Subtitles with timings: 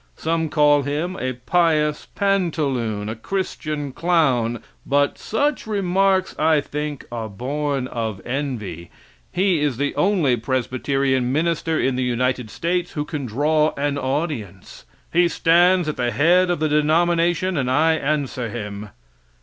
[0.15, 7.29] Some call him a pious pantaloon, a Christian clown; but such remarks, I think, are
[7.29, 8.89] born of envy.
[9.31, 14.85] He is the only Presbyterian minister in the United States who can draw an audience.
[15.13, 18.89] He stands at the head of the denomination, and I answer him.